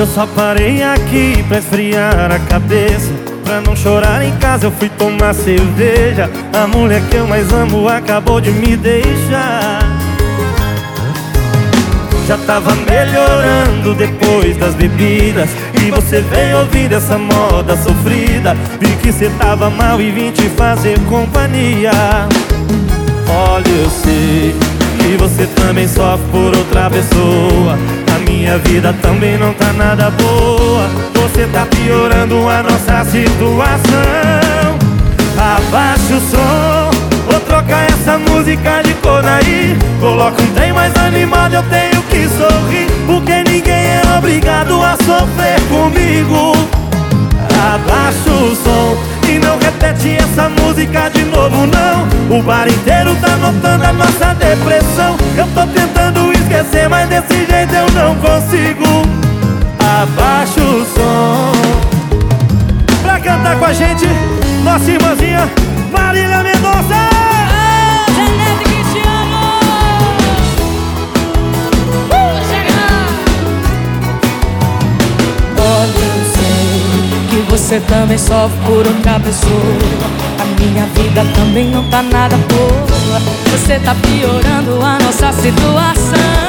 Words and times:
Eu 0.00 0.06
só 0.06 0.26
parei 0.26 0.82
aqui 0.82 1.44
pra 1.46 1.58
esfriar 1.58 2.32
a 2.32 2.38
cabeça. 2.38 3.12
Pra 3.44 3.60
não 3.60 3.76
chorar 3.76 4.24
em 4.24 4.34
casa 4.38 4.66
eu 4.66 4.70
fui 4.70 4.88
tomar 4.88 5.34
cerveja. 5.34 6.30
A 6.54 6.66
mulher 6.66 7.02
que 7.10 7.16
eu 7.16 7.26
mais 7.26 7.52
amo 7.52 7.86
acabou 7.86 8.40
de 8.40 8.50
me 8.50 8.78
deixar. 8.78 9.80
Já 12.26 12.38
tava 12.46 12.74
melhorando 12.76 13.94
depois 13.94 14.56
das 14.56 14.74
bebidas. 14.74 15.50
E 15.74 15.90
você 15.90 16.22
veio 16.22 16.60
ouvir 16.60 16.90
essa 16.90 17.18
moda 17.18 17.76
sofrida. 17.76 18.56
Vi 18.80 18.96
que 19.02 19.12
cê 19.12 19.28
tava 19.38 19.68
mal 19.68 20.00
e 20.00 20.10
vim 20.10 20.30
te 20.30 20.48
fazer 20.56 20.98
companhia. 21.10 21.92
Olha, 23.28 23.68
eu 23.68 23.90
sei 23.90 24.54
que 24.98 25.18
você 25.18 25.46
também 25.56 25.86
sofre 25.86 26.26
por 26.32 26.56
outra 26.56 26.88
pessoa 26.88 27.99
minha 28.20 28.58
vida 28.58 28.94
também 29.02 29.38
não 29.38 29.52
tá 29.54 29.72
nada 29.72 30.10
boa. 30.10 30.88
Você 31.14 31.46
tá 31.46 31.66
piorando 31.66 32.48
a 32.48 32.62
nossa 32.62 33.04
situação. 33.10 34.78
Abaixa 35.40 36.16
o 36.16 36.20
som 36.20 36.90
Vou 37.30 37.40
trocar 37.40 37.86
essa 37.88 38.18
música 38.18 38.82
de 38.82 38.92
cor 38.94 39.24
aí 39.24 39.74
Coloca 39.98 40.42
um 40.42 40.46
trem 40.48 40.70
mais 40.70 40.94
animado, 40.96 41.54
eu 41.54 41.62
tenho 41.62 42.02
que 42.10 42.28
sorrir 42.28 42.86
Porque 43.06 43.42
ninguém 43.44 43.86
é 43.86 44.02
obrigado 44.18 44.82
a 44.82 44.96
sofrer 44.96 45.60
comigo. 45.68 46.52
Abaixa 47.72 48.30
o 48.30 48.54
som 48.54 48.96
e 49.28 49.38
não 49.38 49.58
repete 49.58 50.16
essa 50.16 50.48
música 50.48 51.08
de 51.08 51.24
novo 51.24 51.66
não. 51.66 52.38
O 52.38 52.42
bar 52.42 52.68
inteiro 52.68 53.14
tá 53.16 53.36
notando 53.36 53.84
a 53.84 53.92
esquecer, 56.70 56.88
mas 56.88 57.08
desse 57.08 57.46
jeito 57.46 57.74
eu 57.74 57.90
não 57.90 58.14
consigo. 58.16 58.84
Abaixa 59.78 60.60
o 60.60 60.84
som. 60.84 61.52
Pra 63.02 63.20
cantar 63.20 63.58
com 63.58 63.64
a 63.64 63.72
gente, 63.72 64.06
nossa 64.62 64.90
irmãzinha 64.90 65.50
Marília 65.90 66.42
Mendonça. 66.42 67.10
Janete 68.14 68.64
Cristiano 68.64 69.36
uh, 72.10 72.20
Olha, 75.58 76.04
eu 76.06 76.24
sei 76.34 76.72
que 77.30 77.50
você 77.50 77.80
também 77.80 78.18
sofre 78.18 78.58
por 78.66 78.86
outra 78.86 79.18
pessoa 79.20 79.78
A 80.38 80.44
minha 80.60 80.86
vida 80.86 81.24
também 81.34 81.70
não 81.70 81.84
tá 81.90 82.02
nada 82.02 82.36
boa. 82.36 83.20
Você 83.50 83.78
tá 83.80 83.94
piorando 83.94 84.84
a 84.84 84.98
nossa 84.98 85.32
situação 85.32 86.39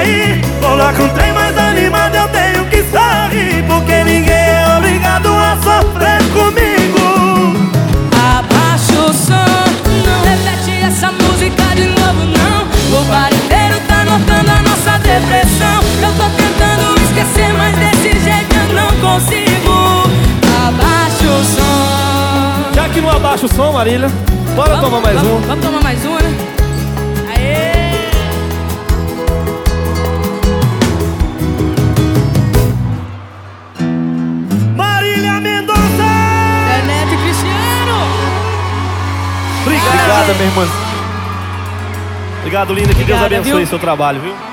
aí. 0.00 0.40
Coloca 0.60 1.02
um 1.02 1.08
trem 1.10 1.32
mais 1.32 1.56
animado, 1.56 2.14
eu 2.14 2.28
tenho 2.28 2.64
que 2.66 2.82
sorrir 2.84 3.64
Porque 3.66 4.04
ninguém 4.04 4.34
é 4.34 4.76
obrigado 4.78 5.28
a 5.28 5.56
sofrer 5.56 6.22
comigo. 6.32 7.70
Abaixa 8.36 9.00
o 9.00 9.12
som, 9.12 9.64
não 10.06 10.22
repete 10.24 10.82
essa 10.84 11.12
música 11.12 11.62
de 11.74 11.86
novo 11.86 12.24
não. 12.24 13.00
O 13.00 13.04
bar 13.04 13.30
inteiro 13.32 13.80
tá 13.88 14.04
notando 14.04 14.50
a 14.50 14.62
nossa 14.62 14.98
depressão. 14.98 15.80
Eu 16.02 16.12
tô 16.14 16.28
tentando 16.36 17.00
esquecer, 17.02 17.52
mas 17.54 17.76
desse 17.76 18.18
jeito 18.20 18.54
eu 18.54 18.74
não 18.74 18.90
consigo. 19.00 20.10
Abaixa 20.66 21.28
o 21.28 21.44
som. 21.44 22.74
Já 22.74 22.88
que 22.88 23.00
não 23.00 23.10
abaixa 23.10 23.46
o 23.46 23.48
som, 23.48 23.72
Marília 23.72 24.10
Bora 24.54 24.76
vamos, 24.76 24.84
tomar 24.84 25.00
mais 25.00 25.20
vamos, 25.20 25.32
um. 25.32 25.46
Vamos 25.46 25.64
tomar 25.64 25.82
mais 25.82 26.04
um, 26.04 26.14
né? 26.14 26.59
Obrigada, 40.20 40.34
minha 40.34 40.50
irmã 40.50 40.68
Obrigado, 42.40 42.74
linda, 42.74 42.88
que 42.88 42.94
Deus 43.04 43.20
Obrigada, 43.20 43.36
abençoe 43.36 43.58
viu? 43.58 43.66
seu 43.66 43.78
trabalho, 43.78 44.20
viu? 44.20 44.49